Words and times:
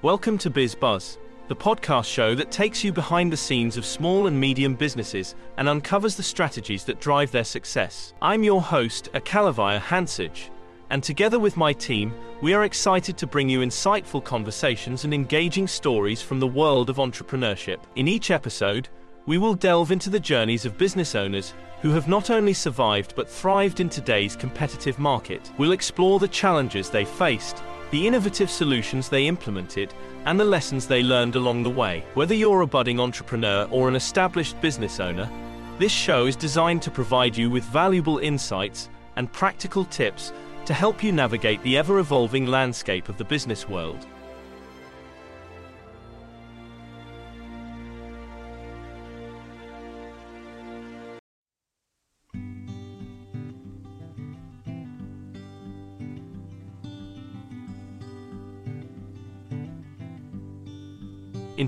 Welcome 0.00 0.38
to 0.38 0.50
Biz 0.50 0.76
Buzz, 0.76 1.18
the 1.48 1.56
podcast 1.56 2.04
show 2.04 2.36
that 2.36 2.52
takes 2.52 2.84
you 2.84 2.92
behind 2.92 3.32
the 3.32 3.36
scenes 3.36 3.76
of 3.76 3.84
small 3.84 4.28
and 4.28 4.38
medium 4.38 4.76
businesses 4.76 5.34
and 5.56 5.68
uncovers 5.68 6.14
the 6.14 6.22
strategies 6.22 6.84
that 6.84 7.00
drive 7.00 7.32
their 7.32 7.42
success. 7.42 8.14
I'm 8.22 8.44
your 8.44 8.62
host, 8.62 9.08
Akalavaya 9.14 9.80
Hansage, 9.80 10.50
and 10.90 11.02
together 11.02 11.40
with 11.40 11.56
my 11.56 11.72
team, 11.72 12.14
we 12.40 12.54
are 12.54 12.62
excited 12.62 13.18
to 13.18 13.26
bring 13.26 13.48
you 13.48 13.58
insightful 13.58 14.22
conversations 14.22 15.02
and 15.02 15.12
engaging 15.12 15.66
stories 15.66 16.22
from 16.22 16.38
the 16.38 16.46
world 16.46 16.90
of 16.90 16.98
entrepreneurship. 16.98 17.80
In 17.96 18.06
each 18.06 18.30
episode, 18.30 18.88
we 19.26 19.36
will 19.36 19.54
delve 19.54 19.90
into 19.90 20.10
the 20.10 20.20
journeys 20.20 20.64
of 20.64 20.78
business 20.78 21.16
owners 21.16 21.54
who 21.82 21.90
have 21.90 22.06
not 22.06 22.30
only 22.30 22.52
survived 22.52 23.16
but 23.16 23.28
thrived 23.28 23.80
in 23.80 23.88
today's 23.88 24.36
competitive 24.36 25.00
market. 25.00 25.50
We'll 25.58 25.72
explore 25.72 26.20
the 26.20 26.28
challenges 26.28 26.88
they 26.88 27.04
faced 27.04 27.64
the 27.90 28.06
innovative 28.06 28.50
solutions 28.50 29.08
they 29.08 29.26
implemented, 29.26 29.94
and 30.26 30.38
the 30.38 30.44
lessons 30.44 30.86
they 30.86 31.02
learned 31.02 31.36
along 31.36 31.62
the 31.62 31.70
way. 31.70 32.04
Whether 32.14 32.34
you're 32.34 32.60
a 32.60 32.66
budding 32.66 33.00
entrepreneur 33.00 33.66
or 33.70 33.88
an 33.88 33.96
established 33.96 34.60
business 34.60 35.00
owner, 35.00 35.30
this 35.78 35.92
show 35.92 36.26
is 36.26 36.36
designed 36.36 36.82
to 36.82 36.90
provide 36.90 37.36
you 37.36 37.50
with 37.50 37.64
valuable 37.64 38.18
insights 38.18 38.90
and 39.16 39.32
practical 39.32 39.84
tips 39.84 40.32
to 40.66 40.74
help 40.74 41.02
you 41.02 41.12
navigate 41.12 41.62
the 41.62 41.78
ever 41.78 41.98
evolving 41.98 42.46
landscape 42.46 43.08
of 43.08 43.16
the 43.16 43.24
business 43.24 43.68
world. 43.68 44.06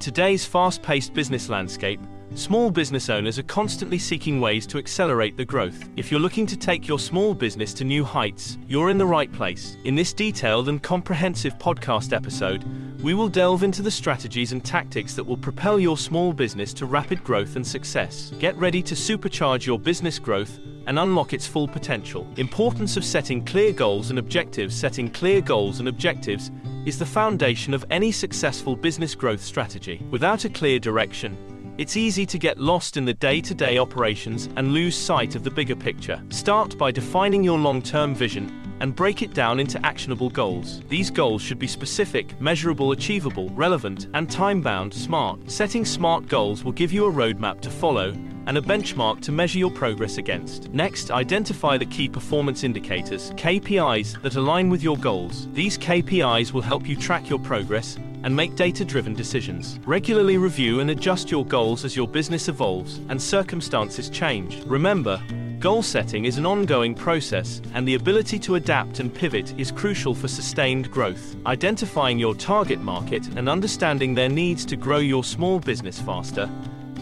In 0.01 0.05
today's 0.05 0.47
fast 0.47 0.81
paced 0.81 1.13
business 1.13 1.51
landscape, 1.51 2.01
small 2.35 2.71
business 2.71 3.11
owners 3.11 3.39
are 3.39 3.43
constantly 3.43 3.99
seeking 3.99 4.41
ways 4.41 4.67
to 4.69 4.79
accelerate 4.79 5.37
the 5.37 5.45
growth. 5.45 5.91
If 5.95 6.11
you're 6.11 6.19
looking 6.19 6.47
to 6.47 6.57
take 6.57 6.89
your 6.89 6.99
small 6.99 7.35
business 7.35 7.75
to 7.75 7.85
new 7.85 8.03
heights, 8.03 8.57
you're 8.67 8.89
in 8.89 8.97
the 8.97 9.05
right 9.05 9.31
place. 9.31 9.77
In 9.85 9.95
this 9.95 10.15
detailed 10.15 10.71
and 10.71 10.83
comprehensive 10.83 11.59
podcast 11.59 12.17
episode, 12.17 12.65
we 13.03 13.13
will 13.13 13.29
delve 13.29 13.63
into 13.63 13.83
the 13.83 13.91
strategies 13.91 14.53
and 14.53 14.65
tactics 14.65 15.13
that 15.17 15.25
will 15.25 15.37
propel 15.37 15.79
your 15.79 15.99
small 15.99 16.33
business 16.33 16.73
to 16.73 16.87
rapid 16.87 17.23
growth 17.23 17.57
and 17.57 17.67
success. 17.67 18.33
Get 18.39 18.57
ready 18.57 18.83
to 18.85 18.95
supercharge 18.95 19.67
your 19.67 19.79
business 19.79 20.19
growth 20.19 20.61
and 20.87 20.99
unlock 20.99 21.35
its 21.35 21.47
full 21.47 21.69
potential. 21.69 22.27
Importance 22.39 22.97
of 22.97 23.05
setting 23.05 23.45
clear 23.45 23.71
goals 23.71 24.09
and 24.09 24.19
objectives. 24.19 24.75
Setting 24.75 25.11
clear 25.11 25.43
goals 25.43 25.79
and 25.79 25.89
objectives 25.89 26.51
is 26.87 26.99
the 26.99 27.07
foundation 27.07 27.75
of 27.75 27.85
any 27.91 28.11
successful 28.11 28.75
business 28.77 29.15
growth 29.15 29.43
strategy. 29.43 30.03
Without 30.11 30.45
a 30.45 30.49
clear 30.49 30.79
direction, 30.79 31.37
it's 31.79 31.97
easy 31.97 32.27
to 32.27 32.39
get 32.39 32.59
lost 32.59 32.97
in 32.97 33.05
the 33.05 33.15
day 33.15 33.41
to 33.41 33.55
day 33.55 33.79
operations 33.79 34.49
and 34.57 34.73
lose 34.73 34.97
sight 34.97 35.35
of 35.35 35.45
the 35.45 35.51
bigger 35.51 35.77
picture. 35.77 36.23
Start 36.31 36.77
by 36.77 36.91
defining 36.91 37.43
your 37.43 37.59
long 37.59 37.83
term 37.83 38.15
vision 38.15 38.70
and 38.81 38.97
break 38.97 39.23
it 39.23 39.35
down 39.35 39.61
into 39.61 39.85
actionable 39.85 40.31
goals. 40.31 40.83
These 40.89 41.11
goals 41.11 41.43
should 41.43 41.59
be 41.59 41.67
specific, 41.67 42.39
measurable, 42.41 42.93
achievable, 42.93 43.49
relevant, 43.51 44.09
and 44.15 44.31
time 44.31 44.61
bound. 44.61 44.93
Smart. 44.93 45.51
Setting 45.51 45.85
smart 45.85 46.29
goals 46.29 46.65
will 46.65 46.73
give 46.73 46.93
you 46.93 47.07
a 47.07 47.13
roadmap 47.13 47.61
to 47.61 47.71
follow 47.71 48.15
and 48.47 48.59
a 48.59 48.63
benchmark 48.63 49.21
to 49.21 49.33
measure 49.33 49.59
your 49.59 49.71
progress 49.71 50.19
against. 50.19 50.71
Next, 50.71 51.11
identify 51.11 51.79
the 51.79 51.87
key 51.87 52.09
performance 52.09 52.65
indicators, 52.65 53.31
KPIs, 53.33 54.21
that 54.23 54.37
align 54.37 54.71
with 54.71 54.83
your 54.83 54.97
goals. 54.97 55.47
These 55.53 55.79
KPIs 55.79 56.53
will 56.53 56.63
help 56.63 56.89
you 56.89 56.97
track 56.97 57.29
your 57.29 57.39
progress 57.39 57.97
and 58.23 58.35
make 58.35 58.57
data 58.57 58.85
driven 58.85 59.15
decisions. 59.15 59.79
Regularly 59.87 60.37
review 60.37 60.81
and 60.81 60.91
adjust 60.91 61.31
your 61.31 61.45
goals 61.47 61.85
as 61.85 61.97
your 61.97 62.09
business 62.09 62.49
evolves 62.49 62.99
and 63.09 63.21
circumstances 63.21 64.11
change. 64.11 64.63
Remember, 64.65 65.23
Goal 65.61 65.83
setting 65.83 66.25
is 66.25 66.39
an 66.39 66.47
ongoing 66.47 66.95
process, 66.95 67.61
and 67.75 67.87
the 67.87 67.97
ability 67.97 68.39
to 68.39 68.55
adapt 68.55 68.99
and 68.99 69.13
pivot 69.13 69.53
is 69.59 69.71
crucial 69.71 70.15
for 70.15 70.27
sustained 70.27 70.91
growth. 70.91 71.37
Identifying 71.45 72.19
your 72.19 72.35
target 72.35 72.81
market 72.81 73.27
and 73.37 73.47
understanding 73.47 74.15
their 74.15 74.31
needs 74.31 74.65
to 74.65 74.75
grow 74.75 75.01
your 75.01 75.23
small 75.23 75.61
business 75.61 76.01
faster 76.01 76.51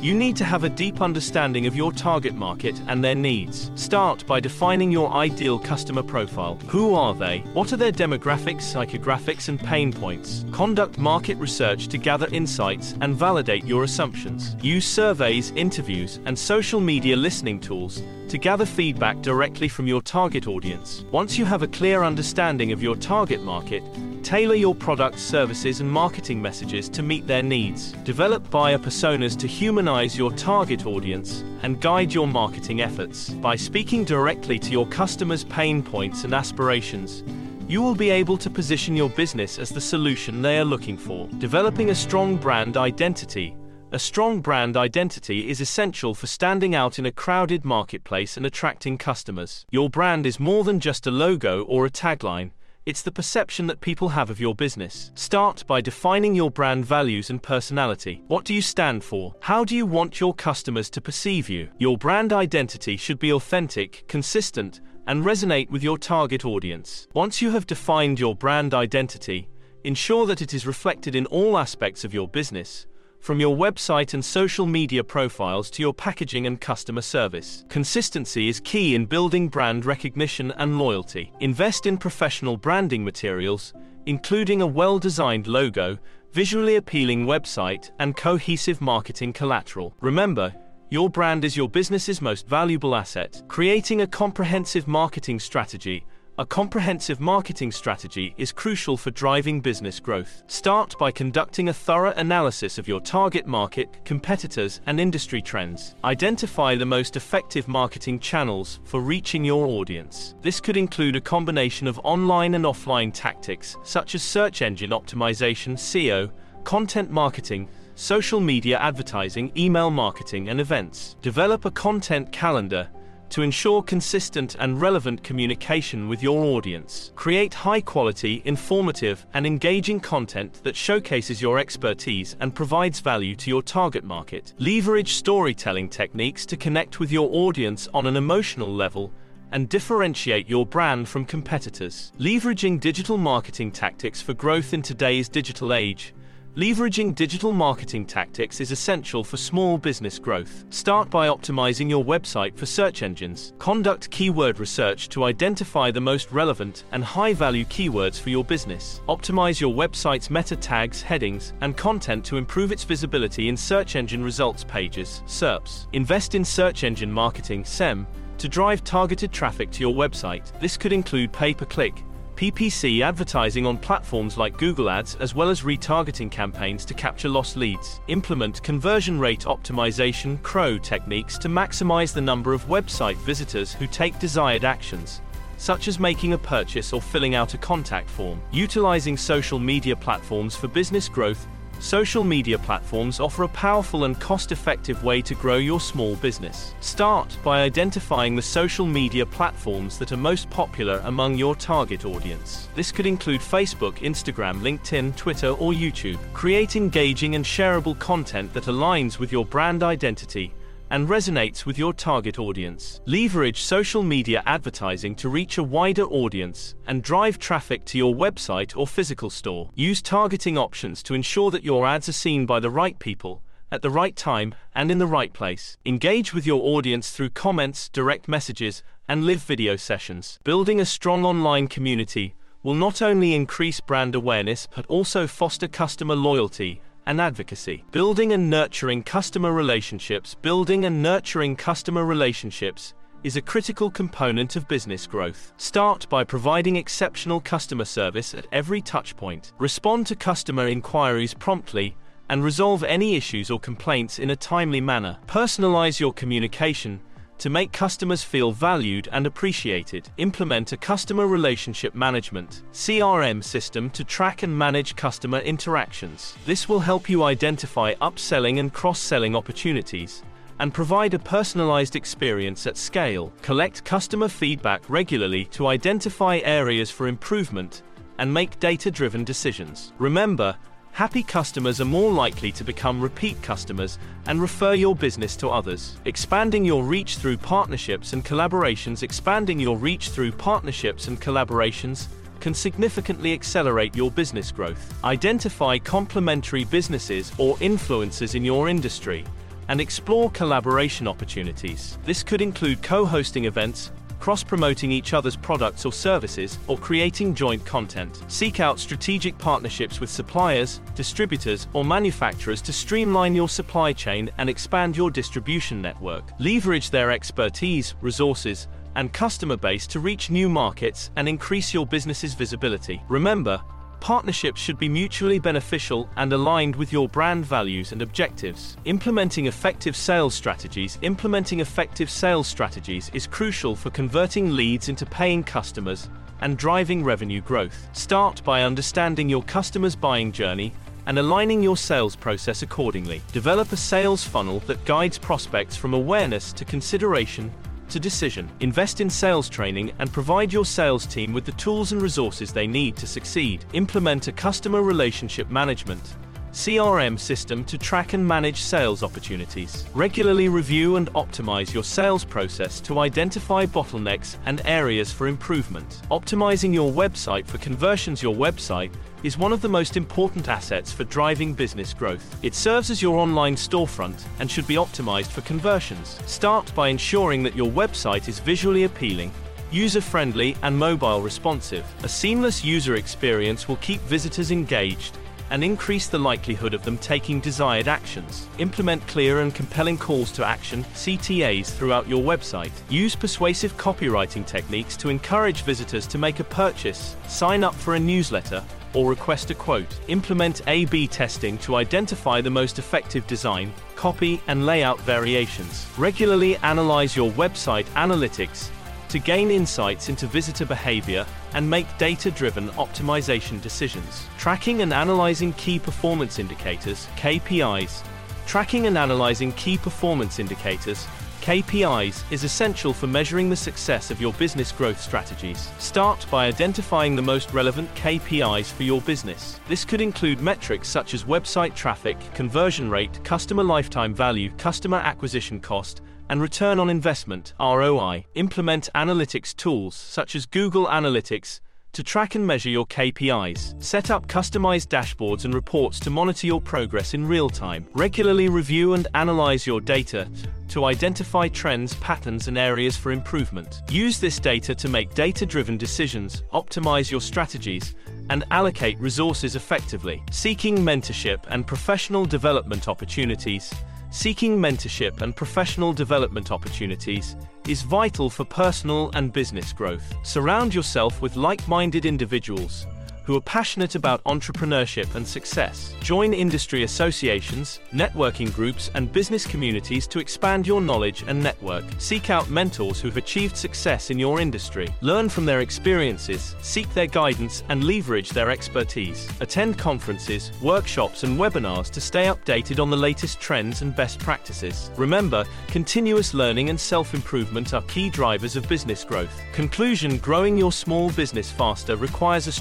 you 0.00 0.14
need 0.14 0.36
to 0.36 0.44
have 0.44 0.62
a 0.62 0.68
deep 0.68 1.00
understanding 1.00 1.66
of 1.66 1.74
your 1.74 1.90
target 1.90 2.34
market 2.34 2.80
and 2.86 3.02
their 3.02 3.16
needs. 3.16 3.72
Start 3.74 4.24
by 4.26 4.38
defining 4.38 4.92
your 4.92 5.12
ideal 5.12 5.58
customer 5.58 6.04
profile. 6.04 6.54
Who 6.68 6.94
are 6.94 7.14
they? 7.14 7.38
What 7.52 7.72
are 7.72 7.76
their 7.76 7.90
demographics, 7.90 8.62
psychographics, 8.62 9.48
and 9.48 9.58
pain 9.58 9.92
points? 9.92 10.44
Conduct 10.52 10.98
market 10.98 11.36
research 11.38 11.88
to 11.88 11.98
gather 11.98 12.28
insights 12.30 12.94
and 13.00 13.16
validate 13.16 13.64
your 13.64 13.82
assumptions. 13.82 14.54
Use 14.62 14.86
surveys, 14.86 15.50
interviews, 15.56 16.20
and 16.26 16.38
social 16.38 16.80
media 16.80 17.16
listening 17.16 17.58
tools 17.58 18.00
to 18.28 18.38
gather 18.38 18.66
feedback 18.66 19.20
directly 19.22 19.68
from 19.68 19.86
your 19.86 20.02
target 20.02 20.46
audience. 20.46 21.04
Once 21.10 21.38
you 21.38 21.44
have 21.44 21.62
a 21.62 21.68
clear 21.68 22.04
understanding 22.04 22.72
of 22.72 22.82
your 22.82 22.94
target 22.94 23.42
market, 23.42 23.82
Tailor 24.28 24.56
your 24.56 24.74
products, 24.74 25.22
services, 25.22 25.80
and 25.80 25.90
marketing 25.90 26.42
messages 26.42 26.90
to 26.90 27.02
meet 27.02 27.26
their 27.26 27.42
needs. 27.42 27.92
Develop 28.04 28.50
buyer 28.50 28.76
personas 28.76 29.34
to 29.38 29.46
humanize 29.46 30.18
your 30.18 30.30
target 30.32 30.84
audience 30.84 31.44
and 31.62 31.80
guide 31.80 32.12
your 32.12 32.26
marketing 32.26 32.82
efforts. 32.82 33.30
By 33.30 33.56
speaking 33.56 34.04
directly 34.04 34.58
to 34.58 34.70
your 34.70 34.86
customers' 34.88 35.44
pain 35.44 35.82
points 35.82 36.24
and 36.24 36.34
aspirations, 36.34 37.24
you 37.68 37.80
will 37.80 37.94
be 37.94 38.10
able 38.10 38.36
to 38.36 38.50
position 38.50 38.94
your 38.94 39.08
business 39.08 39.58
as 39.58 39.70
the 39.70 39.80
solution 39.80 40.42
they 40.42 40.58
are 40.58 40.64
looking 40.66 40.98
for. 40.98 41.26
Developing 41.38 41.88
a 41.88 41.94
strong 41.94 42.36
brand 42.36 42.76
identity. 42.76 43.56
A 43.92 43.98
strong 43.98 44.42
brand 44.42 44.76
identity 44.76 45.48
is 45.48 45.62
essential 45.62 46.14
for 46.14 46.26
standing 46.26 46.74
out 46.74 46.98
in 46.98 47.06
a 47.06 47.12
crowded 47.12 47.64
marketplace 47.64 48.36
and 48.36 48.44
attracting 48.44 48.98
customers. 48.98 49.64
Your 49.70 49.88
brand 49.88 50.26
is 50.26 50.38
more 50.38 50.64
than 50.64 50.80
just 50.80 51.06
a 51.06 51.10
logo 51.10 51.62
or 51.62 51.86
a 51.86 51.90
tagline. 51.90 52.50
It's 52.88 53.02
the 53.02 53.12
perception 53.12 53.66
that 53.66 53.82
people 53.82 54.08
have 54.08 54.30
of 54.30 54.40
your 54.40 54.54
business. 54.54 55.12
Start 55.14 55.62
by 55.66 55.82
defining 55.82 56.34
your 56.34 56.50
brand 56.50 56.86
values 56.86 57.28
and 57.28 57.42
personality. 57.42 58.22
What 58.28 58.46
do 58.46 58.54
you 58.54 58.62
stand 58.62 59.04
for? 59.04 59.34
How 59.40 59.62
do 59.62 59.76
you 59.76 59.84
want 59.84 60.20
your 60.20 60.32
customers 60.32 60.88
to 60.92 61.02
perceive 61.02 61.50
you? 61.50 61.68
Your 61.76 61.98
brand 61.98 62.32
identity 62.32 62.96
should 62.96 63.18
be 63.18 63.30
authentic, 63.30 64.04
consistent, 64.08 64.80
and 65.06 65.22
resonate 65.22 65.68
with 65.68 65.82
your 65.82 65.98
target 65.98 66.46
audience. 66.46 67.06
Once 67.12 67.42
you 67.42 67.50
have 67.50 67.66
defined 67.66 68.18
your 68.18 68.34
brand 68.34 68.72
identity, 68.72 69.50
ensure 69.84 70.24
that 70.24 70.40
it 70.40 70.54
is 70.54 70.66
reflected 70.66 71.14
in 71.14 71.26
all 71.26 71.58
aspects 71.58 72.06
of 72.06 72.14
your 72.14 72.26
business 72.26 72.86
from 73.20 73.40
your 73.40 73.56
website 73.56 74.14
and 74.14 74.24
social 74.24 74.66
media 74.66 75.02
profiles 75.02 75.70
to 75.70 75.82
your 75.82 75.94
packaging 75.94 76.46
and 76.46 76.60
customer 76.60 77.02
service. 77.02 77.64
Consistency 77.68 78.48
is 78.48 78.60
key 78.60 78.94
in 78.94 79.06
building 79.06 79.48
brand 79.48 79.84
recognition 79.84 80.52
and 80.52 80.78
loyalty. 80.78 81.32
Invest 81.40 81.86
in 81.86 81.98
professional 81.98 82.56
branding 82.56 83.04
materials, 83.04 83.74
including 84.06 84.62
a 84.62 84.66
well 84.66 84.98
designed 84.98 85.46
logo, 85.46 85.98
visually 86.32 86.76
appealing 86.76 87.26
website, 87.26 87.90
and 87.98 88.16
cohesive 88.16 88.80
marketing 88.80 89.32
collateral. 89.32 89.94
Remember, 90.00 90.54
your 90.90 91.10
brand 91.10 91.44
is 91.44 91.56
your 91.56 91.68
business's 91.68 92.22
most 92.22 92.46
valuable 92.48 92.94
asset. 92.94 93.42
Creating 93.48 94.02
a 94.02 94.06
comprehensive 94.06 94.88
marketing 94.88 95.38
strategy 95.38 96.06
a 96.38 96.46
comprehensive 96.46 97.18
marketing 97.18 97.72
strategy 97.72 98.32
is 98.38 98.52
crucial 98.52 98.96
for 98.96 99.10
driving 99.10 99.60
business 99.60 99.98
growth. 99.98 100.44
Start 100.46 100.96
by 100.96 101.10
conducting 101.10 101.68
a 101.68 101.72
thorough 101.72 102.12
analysis 102.12 102.78
of 102.78 102.86
your 102.86 103.00
target 103.00 103.44
market, 103.44 103.96
competitors, 104.04 104.80
and 104.86 105.00
industry 105.00 105.42
trends. 105.42 105.96
Identify 106.04 106.76
the 106.76 106.86
most 106.86 107.16
effective 107.16 107.66
marketing 107.66 108.20
channels 108.20 108.78
for 108.84 109.00
reaching 109.00 109.44
your 109.44 109.66
audience. 109.66 110.36
This 110.40 110.60
could 110.60 110.76
include 110.76 111.16
a 111.16 111.20
combination 111.20 111.88
of 111.88 112.00
online 112.04 112.54
and 112.54 112.64
offline 112.64 113.10
tactics, 113.12 113.76
such 113.82 114.14
as 114.14 114.22
search 114.22 114.62
engine 114.62 114.90
optimization, 114.90 115.72
SEO, 115.72 116.30
content 116.62 117.10
marketing, 117.10 117.68
social 117.96 118.38
media 118.38 118.78
advertising, 118.78 119.50
email 119.56 119.90
marketing, 119.90 120.50
and 120.50 120.60
events. 120.60 121.16
Develop 121.20 121.64
a 121.64 121.70
content 121.72 122.30
calendar 122.30 122.88
to 123.30 123.42
ensure 123.42 123.82
consistent 123.82 124.56
and 124.58 124.80
relevant 124.80 125.22
communication 125.22 126.08
with 126.08 126.22
your 126.22 126.44
audience. 126.44 127.12
Create 127.16 127.54
high 127.54 127.80
quality, 127.80 128.42
informative, 128.44 129.26
and 129.34 129.46
engaging 129.46 130.00
content 130.00 130.60
that 130.62 130.76
showcases 130.76 131.42
your 131.42 131.58
expertise 131.58 132.36
and 132.40 132.54
provides 132.54 133.00
value 133.00 133.34
to 133.36 133.50
your 133.50 133.62
target 133.62 134.04
market. 134.04 134.54
Leverage 134.58 135.14
storytelling 135.14 135.88
techniques 135.88 136.46
to 136.46 136.56
connect 136.56 137.00
with 137.00 137.12
your 137.12 137.28
audience 137.32 137.88
on 137.94 138.06
an 138.06 138.16
emotional 138.16 138.72
level 138.72 139.12
and 139.52 139.68
differentiate 139.68 140.48
your 140.48 140.66
brand 140.66 141.08
from 141.08 141.24
competitors. 141.24 142.12
Leveraging 142.18 142.80
digital 142.80 143.16
marketing 143.16 143.72
tactics 143.72 144.20
for 144.20 144.34
growth 144.34 144.74
in 144.74 144.82
today's 144.82 145.28
digital 145.28 145.72
age 145.72 146.14
Leveraging 146.58 147.14
digital 147.14 147.52
marketing 147.52 148.04
tactics 148.04 148.60
is 148.60 148.72
essential 148.72 149.22
for 149.22 149.36
small 149.36 149.78
business 149.78 150.18
growth. 150.18 150.64
Start 150.70 151.08
by 151.08 151.28
optimizing 151.28 151.88
your 151.88 152.04
website 152.04 152.56
for 152.56 152.66
search 152.66 153.04
engines. 153.04 153.52
Conduct 153.60 154.10
keyword 154.10 154.58
research 154.58 155.08
to 155.10 155.22
identify 155.22 155.92
the 155.92 156.00
most 156.00 156.32
relevant 156.32 156.82
and 156.90 157.04
high 157.04 157.32
value 157.32 157.64
keywords 157.66 158.20
for 158.20 158.30
your 158.30 158.42
business. 158.42 159.00
Optimize 159.08 159.60
your 159.60 159.72
website's 159.72 160.30
meta 160.30 160.56
tags, 160.56 161.00
headings, 161.00 161.52
and 161.60 161.76
content 161.76 162.24
to 162.24 162.36
improve 162.36 162.72
its 162.72 162.82
visibility 162.82 163.48
in 163.48 163.56
search 163.56 163.94
engine 163.94 164.24
results 164.24 164.64
pages, 164.64 165.22
SERPs. 165.26 165.86
Invest 165.92 166.34
in 166.34 166.44
search 166.44 166.82
engine 166.82 167.12
marketing, 167.12 167.64
SEM, 167.64 168.04
to 168.38 168.48
drive 168.48 168.82
targeted 168.82 169.30
traffic 169.30 169.70
to 169.70 169.80
your 169.80 169.94
website. 169.94 170.58
This 170.58 170.76
could 170.76 170.92
include 170.92 171.32
pay 171.32 171.54
per 171.54 171.66
click, 171.66 172.02
PPC 172.38 173.00
advertising 173.00 173.66
on 173.66 173.76
platforms 173.76 174.38
like 174.38 174.56
Google 174.58 174.90
Ads 174.90 175.16
as 175.16 175.34
well 175.34 175.50
as 175.50 175.62
retargeting 175.62 176.30
campaigns 176.30 176.84
to 176.84 176.94
capture 176.94 177.28
lost 177.28 177.56
leads. 177.56 178.00
Implement 178.06 178.62
conversion 178.62 179.18
rate 179.18 179.40
optimization 179.40 180.40
CRO 180.44 180.78
techniques 180.78 181.36
to 181.38 181.48
maximize 181.48 182.12
the 182.12 182.20
number 182.20 182.52
of 182.52 182.64
website 182.68 183.16
visitors 183.16 183.72
who 183.72 183.88
take 183.88 184.16
desired 184.20 184.64
actions 184.64 185.20
such 185.56 185.88
as 185.88 185.98
making 185.98 186.34
a 186.34 186.38
purchase 186.38 186.92
or 186.92 187.02
filling 187.02 187.34
out 187.34 187.54
a 187.54 187.58
contact 187.58 188.08
form. 188.08 188.40
Utilizing 188.52 189.16
social 189.16 189.58
media 189.58 189.96
platforms 189.96 190.54
for 190.54 190.68
business 190.68 191.08
growth 191.08 191.48
Social 191.80 192.24
media 192.24 192.58
platforms 192.58 193.20
offer 193.20 193.44
a 193.44 193.48
powerful 193.48 194.04
and 194.04 194.18
cost-effective 194.18 195.04
way 195.04 195.22
to 195.22 195.34
grow 195.34 195.56
your 195.56 195.80
small 195.80 196.16
business. 196.16 196.74
Start 196.80 197.36
by 197.44 197.62
identifying 197.62 198.34
the 198.34 198.42
social 198.42 198.84
media 198.84 199.24
platforms 199.24 199.96
that 199.98 200.10
are 200.10 200.16
most 200.16 200.50
popular 200.50 201.00
among 201.04 201.36
your 201.36 201.54
target 201.54 202.04
audience. 202.04 202.68
This 202.74 202.90
could 202.90 203.06
include 203.06 203.40
Facebook, 203.40 203.98
Instagram, 203.98 204.60
LinkedIn, 204.60 205.14
Twitter, 205.16 205.50
or 205.50 205.72
YouTube. 205.72 206.18
Create 206.32 206.74
engaging 206.74 207.36
and 207.36 207.44
shareable 207.44 207.98
content 207.98 208.52
that 208.54 208.64
aligns 208.64 209.18
with 209.18 209.30
your 209.30 209.44
brand 209.44 209.82
identity 209.82 210.52
and 210.90 211.08
resonates 211.08 211.66
with 211.66 211.78
your 211.78 211.92
target 211.92 212.38
audience. 212.38 213.00
Leverage 213.06 213.62
social 213.62 214.02
media 214.02 214.42
advertising 214.46 215.14
to 215.16 215.28
reach 215.28 215.58
a 215.58 215.62
wider 215.62 216.04
audience 216.04 216.74
and 216.86 217.02
drive 217.02 217.38
traffic 217.38 217.84
to 217.86 217.98
your 217.98 218.14
website 218.14 218.76
or 218.76 218.86
physical 218.86 219.30
store. 219.30 219.70
Use 219.74 220.02
targeting 220.02 220.56
options 220.56 221.02
to 221.02 221.14
ensure 221.14 221.50
that 221.50 221.64
your 221.64 221.86
ads 221.86 222.08
are 222.08 222.12
seen 222.12 222.46
by 222.46 222.60
the 222.60 222.70
right 222.70 222.98
people 222.98 223.42
at 223.70 223.82
the 223.82 223.90
right 223.90 224.16
time 224.16 224.54
and 224.74 224.90
in 224.90 224.98
the 224.98 225.06
right 225.06 225.32
place. 225.32 225.76
Engage 225.84 226.32
with 226.32 226.46
your 226.46 226.62
audience 226.62 227.10
through 227.10 227.30
comments, 227.30 227.88
direct 227.88 228.28
messages, 228.28 228.82
and 229.08 229.24
live 229.24 229.42
video 229.42 229.76
sessions. 229.76 230.38
Building 230.44 230.80
a 230.80 230.84
strong 230.84 231.24
online 231.24 231.68
community 231.68 232.34
will 232.62 232.74
not 232.74 233.00
only 233.00 233.34
increase 233.34 233.80
brand 233.80 234.14
awareness 234.14 234.66
but 234.74 234.86
also 234.86 235.26
foster 235.26 235.68
customer 235.68 236.16
loyalty 236.16 236.80
and 237.08 237.20
advocacy. 237.22 237.82
Building 237.90 238.34
and 238.34 238.50
nurturing 238.50 239.02
customer 239.02 239.52
relationships. 239.52 240.36
Building 240.42 240.84
and 240.84 241.02
nurturing 241.02 241.56
customer 241.56 242.04
relationships 242.04 242.92
is 243.24 243.36
a 243.36 243.42
critical 243.42 243.90
component 243.90 244.56
of 244.56 244.68
business 244.68 245.06
growth. 245.06 245.54
Start 245.56 246.06
by 246.10 246.22
providing 246.22 246.76
exceptional 246.76 247.40
customer 247.40 247.86
service 247.86 248.34
at 248.34 248.46
every 248.52 248.82
touchpoint. 248.82 249.52
Respond 249.58 250.06
to 250.06 250.14
customer 250.14 250.68
inquiries 250.68 251.32
promptly 251.32 251.96
and 252.28 252.44
resolve 252.44 252.84
any 252.84 253.16
issues 253.16 253.50
or 253.50 253.58
complaints 253.58 254.18
in 254.18 254.30
a 254.30 254.36
timely 254.36 254.80
manner. 254.80 255.18
Personalize 255.26 255.98
your 255.98 256.12
communication 256.12 257.00
to 257.38 257.50
make 257.50 257.72
customers 257.72 258.22
feel 258.22 258.50
valued 258.50 259.08
and 259.12 259.26
appreciated, 259.26 260.08
implement 260.16 260.72
a 260.72 260.76
customer 260.76 261.26
relationship 261.26 261.94
management 261.94 262.62
CRM 262.72 263.42
system 263.42 263.90
to 263.90 264.04
track 264.04 264.42
and 264.42 264.56
manage 264.56 264.96
customer 264.96 265.38
interactions. 265.38 266.34
This 266.46 266.68
will 266.68 266.80
help 266.80 267.08
you 267.08 267.22
identify 267.22 267.94
upselling 267.94 268.58
and 268.58 268.72
cross-selling 268.72 269.36
opportunities 269.36 270.22
and 270.60 270.74
provide 270.74 271.14
a 271.14 271.18
personalized 271.18 271.94
experience 271.94 272.66
at 272.66 272.76
scale. 272.76 273.32
Collect 273.42 273.84
customer 273.84 274.28
feedback 274.28 274.82
regularly 274.88 275.44
to 275.46 275.68
identify 275.68 276.38
areas 276.38 276.90
for 276.90 277.06
improvement 277.06 277.82
and 278.18 278.32
make 278.32 278.58
data-driven 278.58 279.22
decisions. 279.22 279.92
Remember, 279.98 280.56
Happy 280.98 281.22
customers 281.22 281.80
are 281.80 281.84
more 281.84 282.10
likely 282.10 282.50
to 282.50 282.64
become 282.64 283.00
repeat 283.00 283.40
customers 283.40 284.00
and 284.26 284.40
refer 284.42 284.74
your 284.74 284.96
business 284.96 285.36
to 285.36 285.48
others. 285.48 285.96
Expanding 286.06 286.64
your 286.64 286.82
reach 286.82 287.18
through 287.18 287.36
partnerships 287.36 288.14
and 288.14 288.24
collaborations. 288.24 289.04
Expanding 289.04 289.60
your 289.60 289.76
reach 289.76 290.08
through 290.08 290.32
partnerships 290.32 291.06
and 291.06 291.20
collaborations 291.20 292.08
can 292.40 292.52
significantly 292.52 293.32
accelerate 293.32 293.94
your 293.94 294.10
business 294.10 294.50
growth. 294.50 294.92
Identify 295.04 295.78
complementary 295.78 296.64
businesses 296.64 297.30
or 297.38 297.56
influencers 297.58 298.34
in 298.34 298.44
your 298.44 298.68
industry 298.68 299.24
and 299.68 299.80
explore 299.80 300.32
collaboration 300.32 301.06
opportunities. 301.06 301.96
This 302.04 302.24
could 302.24 302.42
include 302.42 302.82
co 302.82 303.06
hosting 303.06 303.44
events, 303.44 303.92
cross 304.20 304.42
promoting 304.42 304.92
each 304.92 305.14
other's 305.14 305.36
products 305.36 305.84
or 305.84 305.92
services, 305.92 306.58
or 306.66 306.78
creating 306.78 307.34
joint 307.34 307.64
content. 307.64 308.22
Seek 308.28 308.60
out 308.60 308.78
strategic 308.78 309.36
partnerships 309.38 310.00
with 310.00 310.10
suppliers, 310.10 310.80
distributors, 310.94 311.66
or 311.72 311.84
manufacturers 311.84 312.62
to 312.62 312.72
streamline 312.72 313.34
your 313.34 313.48
supply 313.48 313.92
chain 313.92 314.30
and 314.38 314.50
expand 314.50 314.96
your 314.96 315.10
distribution 315.10 315.80
network. 315.80 316.24
Leverage 316.38 316.90
their 316.90 317.10
expertise, 317.10 317.94
resources, 318.00 318.68
and 318.96 319.12
customer 319.12 319.56
base 319.56 319.86
to 319.86 320.00
reach 320.00 320.30
new 320.30 320.48
markets 320.48 321.10
and 321.16 321.28
increase 321.28 321.72
your 321.72 321.86
business's 321.86 322.34
visibility. 322.34 323.00
Remember, 323.08 323.62
Partnerships 324.00 324.60
should 324.60 324.78
be 324.78 324.88
mutually 324.88 325.38
beneficial 325.38 326.08
and 326.16 326.32
aligned 326.32 326.76
with 326.76 326.92
your 326.92 327.08
brand 327.08 327.44
values 327.44 327.92
and 327.92 328.00
objectives. 328.00 328.76
Implementing 328.84 329.46
effective 329.46 329.96
sales 329.96 330.34
strategies. 330.34 330.98
Implementing 331.02 331.60
effective 331.60 332.08
sales 332.08 332.46
strategies 332.46 333.10
is 333.12 333.26
crucial 333.26 333.74
for 333.74 333.90
converting 333.90 334.54
leads 334.54 334.88
into 334.88 335.04
paying 335.04 335.42
customers 335.42 336.08
and 336.40 336.56
driving 336.56 337.02
revenue 337.02 337.40
growth. 337.40 337.88
Start 337.92 338.42
by 338.44 338.62
understanding 338.62 339.28
your 339.28 339.42
customer's 339.42 339.96
buying 339.96 340.30
journey 340.30 340.72
and 341.06 341.18
aligning 341.18 341.62
your 341.62 341.76
sales 341.76 342.14
process 342.14 342.62
accordingly. 342.62 343.20
Develop 343.32 343.72
a 343.72 343.76
sales 343.76 344.22
funnel 344.22 344.60
that 344.60 344.84
guides 344.84 345.18
prospects 345.18 345.74
from 345.74 345.94
awareness 345.94 346.52
to 346.52 346.64
consideration 346.64 347.52
to 347.90 348.00
decision. 348.00 348.50
Invest 348.60 349.00
in 349.00 349.10
sales 349.10 349.48
training 349.48 349.92
and 349.98 350.12
provide 350.12 350.52
your 350.52 350.64
sales 350.64 351.06
team 351.06 351.32
with 351.32 351.44
the 351.44 351.52
tools 351.52 351.92
and 351.92 352.00
resources 352.00 352.52
they 352.52 352.66
need 352.66 352.96
to 352.96 353.06
succeed. 353.06 353.64
Implement 353.72 354.28
a 354.28 354.32
customer 354.32 354.82
relationship 354.82 355.50
management 355.50 356.16
CRM 356.52 357.18
system 357.18 357.64
to 357.64 357.76
track 357.76 358.12
and 358.12 358.26
manage 358.26 358.60
sales 358.60 359.02
opportunities. 359.02 359.84
Regularly 359.94 360.48
review 360.48 360.96
and 360.96 361.12
optimize 361.12 361.74
your 361.74 361.84
sales 361.84 362.24
process 362.24 362.80
to 362.80 363.00
identify 363.00 363.66
bottlenecks 363.66 364.36
and 364.46 364.62
areas 364.64 365.12
for 365.12 365.26
improvement. 365.28 366.02
Optimizing 366.10 366.72
your 366.72 366.90
website 366.90 367.46
for 367.46 367.58
conversions 367.58 368.22
Your 368.22 368.34
website 368.34 368.92
is 369.22 369.36
one 369.36 369.52
of 369.52 369.60
the 369.60 369.68
most 369.68 369.96
important 369.96 370.48
assets 370.48 370.92
for 370.92 371.04
driving 371.04 371.52
business 371.52 371.92
growth. 371.92 372.38
It 372.42 372.54
serves 372.54 372.90
as 372.90 373.02
your 373.02 373.18
online 373.18 373.56
storefront 373.56 374.24
and 374.38 374.50
should 374.50 374.66
be 374.66 374.76
optimized 374.76 375.28
for 375.28 375.40
conversions. 375.42 376.18
Start 376.26 376.72
by 376.74 376.88
ensuring 376.88 377.42
that 377.42 377.56
your 377.56 377.70
website 377.70 378.28
is 378.28 378.38
visually 378.38 378.84
appealing 378.84 379.32
user-friendly 379.70 380.56
and 380.62 380.76
mobile 380.76 381.20
responsive. 381.20 381.84
A 382.02 382.08
seamless 382.08 382.64
user 382.64 382.94
experience 382.94 383.68
will 383.68 383.76
keep 383.76 384.00
visitors 384.02 384.50
engaged 384.50 385.17
and 385.50 385.64
increase 385.64 386.08
the 386.08 386.18
likelihood 386.18 386.74
of 386.74 386.82
them 386.82 386.98
taking 386.98 387.40
desired 387.40 387.88
actions. 387.88 388.48
Implement 388.58 389.06
clear 389.06 389.40
and 389.40 389.54
compelling 389.54 389.98
calls 389.98 390.30
to 390.32 390.44
action 390.44 390.84
CTAs 390.94 391.66
throughout 391.66 392.08
your 392.08 392.22
website. 392.22 392.72
Use 392.88 393.14
persuasive 393.14 393.76
copywriting 393.76 394.46
techniques 394.46 394.96
to 394.96 395.08
encourage 395.08 395.62
visitors 395.62 396.06
to 396.06 396.18
make 396.18 396.40
a 396.40 396.44
purchase, 396.44 397.16
sign 397.26 397.64
up 397.64 397.74
for 397.74 397.94
a 397.94 398.00
newsletter, 398.00 398.64
or 398.94 399.10
request 399.10 399.50
a 399.50 399.54
quote. 399.54 399.98
Implement 400.08 400.62
A-B 400.66 401.06
testing 401.08 401.58
to 401.58 401.76
identify 401.76 402.40
the 402.40 402.50
most 402.50 402.78
effective 402.78 403.26
design, 403.26 403.72
copy, 403.96 404.40
and 404.46 404.66
layout 404.66 405.00
variations. 405.00 405.86
Regularly 405.98 406.56
analyze 406.58 407.16
your 407.16 407.30
website 407.32 407.84
analytics 407.94 408.70
to 409.08 409.18
gain 409.18 409.50
insights 409.50 410.08
into 410.08 410.26
visitor 410.26 410.64
behavior 410.64 411.26
and 411.54 411.68
make 411.68 411.86
data-driven 411.98 412.68
optimization 412.70 413.60
decisions. 413.62 414.26
Tracking 414.38 414.82
and 414.82 414.92
analyzing 414.92 415.52
key 415.54 415.78
performance 415.78 416.38
indicators, 416.38 417.08
KPIs. 417.16 418.04
Tracking 418.46 418.86
and 418.86 418.96
analyzing 418.96 419.52
key 419.52 419.76
performance 419.76 420.38
indicators, 420.38 421.06
KPIs, 421.40 422.30
is 422.30 422.44
essential 422.44 422.92
for 422.92 423.06
measuring 423.06 423.48
the 423.48 423.56
success 423.56 424.10
of 424.10 424.20
your 424.20 424.34
business 424.34 424.70
growth 424.70 425.00
strategies. 425.00 425.70
Start 425.78 426.26
by 426.30 426.46
identifying 426.46 427.16
the 427.16 427.22
most 427.22 427.52
relevant 427.54 427.94
KPIs 427.94 428.70
for 428.70 428.82
your 428.82 429.00
business. 429.00 429.58
This 429.66 429.84
could 429.84 430.02
include 430.02 430.42
metrics 430.42 430.88
such 430.88 431.14
as 431.14 431.24
website 431.24 431.74
traffic, 431.74 432.18
conversion 432.34 432.90
rate, 432.90 433.22
customer 433.24 433.64
lifetime 433.64 434.12
value, 434.12 434.50
customer 434.58 434.98
acquisition 434.98 435.58
cost, 435.58 436.02
and 436.28 436.40
return 436.40 436.78
on 436.78 436.90
investment 436.90 437.54
ROI. 437.60 438.24
Implement 438.34 438.88
analytics 438.94 439.54
tools 439.54 439.94
such 439.94 440.34
as 440.34 440.46
Google 440.46 440.86
Analytics 440.86 441.60
to 441.92 442.02
track 442.02 442.34
and 442.34 442.46
measure 442.46 442.68
your 442.68 442.86
KPIs. 442.86 443.82
Set 443.82 444.10
up 444.10 444.26
customized 444.28 444.88
dashboards 444.88 445.44
and 445.44 445.54
reports 445.54 445.98
to 446.00 446.10
monitor 446.10 446.46
your 446.46 446.60
progress 446.60 447.14
in 447.14 447.26
real 447.26 447.48
time. 447.48 447.86
Regularly 447.94 448.48
review 448.48 448.94
and 448.94 449.08
analyze 449.14 449.66
your 449.66 449.80
data 449.80 450.28
to 450.68 450.84
identify 450.84 451.48
trends, 451.48 451.94
patterns, 451.94 452.46
and 452.46 452.58
areas 452.58 452.96
for 452.96 453.10
improvement. 453.10 453.82
Use 453.90 454.20
this 454.20 454.38
data 454.38 454.74
to 454.74 454.88
make 454.88 455.14
data 455.14 455.46
driven 455.46 455.76
decisions, 455.76 456.42
optimize 456.52 457.10
your 457.10 457.20
strategies, 457.20 457.94
and 458.30 458.44
allocate 458.50 459.00
resources 459.00 459.56
effectively. 459.56 460.22
Seeking 460.30 460.76
mentorship 460.76 461.44
and 461.48 461.66
professional 461.66 462.26
development 462.26 462.86
opportunities. 462.86 463.72
Seeking 464.10 464.56
mentorship 464.56 465.20
and 465.20 465.36
professional 465.36 465.92
development 465.92 466.50
opportunities 466.50 467.36
is 467.68 467.82
vital 467.82 468.30
for 468.30 468.44
personal 468.44 469.10
and 469.12 469.32
business 469.32 469.72
growth. 469.72 470.14
Surround 470.22 470.74
yourself 470.74 471.20
with 471.20 471.36
like 471.36 471.66
minded 471.68 472.06
individuals 472.06 472.86
who 473.28 473.36
are 473.36 473.42
passionate 473.42 473.94
about 473.94 474.24
entrepreneurship 474.24 475.14
and 475.14 475.28
success. 475.28 475.94
Join 476.00 476.32
industry 476.32 476.84
associations, 476.84 477.78
networking 477.92 478.50
groups, 478.54 478.90
and 478.94 479.12
business 479.12 479.46
communities 479.46 480.06
to 480.06 480.18
expand 480.18 480.66
your 480.66 480.80
knowledge 480.80 481.24
and 481.26 481.42
network. 481.42 481.84
Seek 481.98 482.30
out 482.30 482.48
mentors 482.48 483.02
who've 483.02 483.18
achieved 483.18 483.54
success 483.54 484.08
in 484.08 484.18
your 484.18 484.40
industry. 484.40 484.88
Learn 485.02 485.28
from 485.28 485.44
their 485.44 485.60
experiences, 485.60 486.56
seek 486.62 486.88
their 486.94 487.06
guidance, 487.06 487.64
and 487.68 487.84
leverage 487.84 488.30
their 488.30 488.50
expertise. 488.50 489.28
Attend 489.40 489.76
conferences, 489.76 490.50
workshops, 490.62 491.22
and 491.22 491.38
webinars 491.38 491.90
to 491.90 492.00
stay 492.00 492.28
updated 492.28 492.80
on 492.80 492.88
the 492.88 492.96
latest 492.96 493.38
trends 493.40 493.82
and 493.82 493.94
best 493.94 494.18
practices. 494.20 494.90
Remember, 494.96 495.44
continuous 495.66 496.32
learning 496.32 496.70
and 496.70 496.80
self 496.80 497.12
improvement 497.12 497.74
are 497.74 497.82
key 497.82 498.08
drivers 498.08 498.56
of 498.56 498.66
business 498.70 499.04
growth. 499.04 499.38
Conclusion 499.52 500.16
Growing 500.16 500.56
your 500.56 500.72
small 500.72 501.10
business 501.10 501.50
faster 501.52 501.94
requires 501.96 502.46
a 502.46 502.52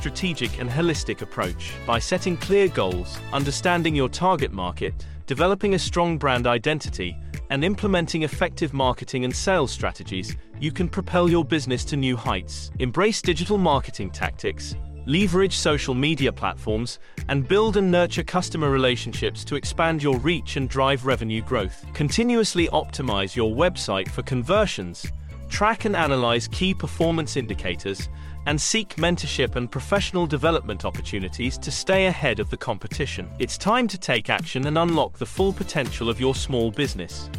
and 0.60 0.70
holistic 0.70 1.22
approach. 1.22 1.74
By 1.86 2.00
setting 2.00 2.38
clear 2.38 2.68
goals, 2.68 3.18
understanding 3.34 3.96
your 3.96 4.10
target 4.10 4.52
market, 4.52 4.94
developing 5.26 5.74
a 5.74 5.80
strong 5.80 6.18
brand 6.18 6.48
identity, 6.48 7.18
and 7.50 7.64
implementing 7.64 8.24
effective 8.24 8.74
marketing 8.74 9.24
and 9.24 9.36
sales 9.36 9.72
strategies, 9.72 10.36
you 10.60 10.72
can 10.72 10.90
propel 10.90 11.30
your 11.30 11.46
business 11.46 11.86
to 11.86 11.98
new 11.98 12.18
heights. 12.18 12.72
Embrace 12.80 13.22
digital 13.22 13.58
marketing 13.58 14.10
tactics, 14.10 14.76
leverage 15.06 15.56
social 15.56 15.94
media 15.94 16.32
platforms, 16.32 17.00
and 17.30 17.48
build 17.48 17.78
and 17.78 17.90
nurture 17.90 18.24
customer 18.24 18.70
relationships 18.70 19.46
to 19.46 19.56
expand 19.56 20.04
your 20.04 20.18
reach 20.20 20.58
and 20.58 20.70
drive 20.70 21.06
revenue 21.06 21.42
growth. 21.42 21.86
Continuously 21.94 22.68
optimize 22.70 23.36
your 23.36 23.56
website 23.56 24.10
for 24.10 24.22
conversions, 24.24 25.06
track 25.48 25.86
and 25.86 25.96
analyze 25.96 26.48
key 26.50 26.74
performance 26.74 27.38
indicators, 27.38 28.10
and 28.48 28.60
seek 28.60 28.96
mentorship 28.96 29.58
and 29.58 29.70
professional 29.70 30.26
development 30.26 30.86
opportunities 30.86 31.58
to 31.58 31.70
stay 31.70 32.08
ahead 32.08 32.40
of 32.40 32.50
the 32.50 32.58
competition. 32.58 33.30
It's 33.40 33.58
time 33.58 33.88
to 33.90 33.98
take 33.98 34.30
action 34.30 34.66
and 34.68 34.78
unlock 34.78 35.18
the 35.18 35.26
full 35.26 35.54
potential 35.54 36.10
of 36.10 36.20
your 36.20 36.34
small 36.34 36.72
business. 36.72 37.30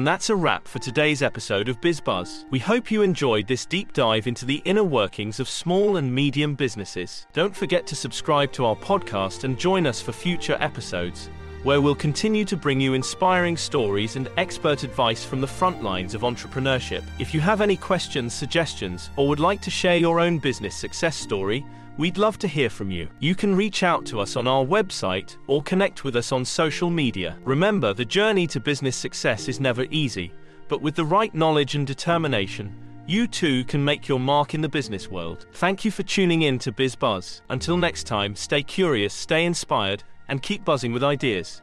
And 0.00 0.06
that's 0.06 0.30
a 0.30 0.34
wrap 0.34 0.66
for 0.66 0.78
today's 0.78 1.20
episode 1.20 1.68
of 1.68 1.78
BizBuzz. 1.82 2.46
We 2.48 2.58
hope 2.58 2.90
you 2.90 3.02
enjoyed 3.02 3.46
this 3.46 3.66
deep 3.66 3.92
dive 3.92 4.26
into 4.26 4.46
the 4.46 4.62
inner 4.64 4.82
workings 4.82 5.38
of 5.40 5.46
small 5.46 5.98
and 5.98 6.10
medium 6.10 6.54
businesses. 6.54 7.26
Don't 7.34 7.54
forget 7.54 7.86
to 7.88 7.94
subscribe 7.94 8.50
to 8.52 8.64
our 8.64 8.76
podcast 8.76 9.44
and 9.44 9.58
join 9.58 9.86
us 9.86 10.00
for 10.00 10.12
future 10.12 10.56
episodes, 10.58 11.28
where 11.64 11.82
we'll 11.82 11.94
continue 11.94 12.46
to 12.46 12.56
bring 12.56 12.80
you 12.80 12.94
inspiring 12.94 13.58
stories 13.58 14.16
and 14.16 14.30
expert 14.38 14.84
advice 14.84 15.22
from 15.22 15.42
the 15.42 15.46
front 15.46 15.82
lines 15.82 16.14
of 16.14 16.22
entrepreneurship. 16.22 17.04
If 17.18 17.34
you 17.34 17.42
have 17.42 17.60
any 17.60 17.76
questions, 17.76 18.32
suggestions, 18.32 19.10
or 19.16 19.28
would 19.28 19.38
like 19.38 19.60
to 19.60 19.70
share 19.70 19.98
your 19.98 20.18
own 20.18 20.38
business 20.38 20.74
success 20.74 21.14
story, 21.14 21.62
We'd 22.00 22.16
love 22.16 22.38
to 22.38 22.48
hear 22.48 22.70
from 22.70 22.90
you. 22.90 23.10
You 23.18 23.34
can 23.34 23.54
reach 23.54 23.82
out 23.82 24.06
to 24.06 24.20
us 24.20 24.34
on 24.34 24.46
our 24.46 24.64
website 24.64 25.36
or 25.48 25.62
connect 25.62 26.02
with 26.02 26.16
us 26.16 26.32
on 26.32 26.46
social 26.46 26.88
media. 26.88 27.36
Remember, 27.44 27.92
the 27.92 28.06
journey 28.06 28.46
to 28.46 28.58
business 28.58 28.96
success 28.96 29.48
is 29.48 29.60
never 29.60 29.84
easy, 29.90 30.32
but 30.68 30.80
with 30.80 30.94
the 30.94 31.04
right 31.04 31.34
knowledge 31.34 31.74
and 31.74 31.86
determination, 31.86 32.74
you 33.06 33.26
too 33.26 33.64
can 33.64 33.84
make 33.84 34.08
your 34.08 34.18
mark 34.18 34.54
in 34.54 34.62
the 34.62 34.68
business 34.68 35.10
world. 35.10 35.44
Thank 35.52 35.84
you 35.84 35.90
for 35.90 36.02
tuning 36.02 36.40
in 36.40 36.58
to 36.60 36.72
BizBuzz. 36.72 37.42
Until 37.50 37.76
next 37.76 38.04
time, 38.04 38.34
stay 38.34 38.62
curious, 38.62 39.12
stay 39.12 39.44
inspired, 39.44 40.02
and 40.28 40.40
keep 40.40 40.64
buzzing 40.64 40.94
with 40.94 41.04
ideas. 41.04 41.60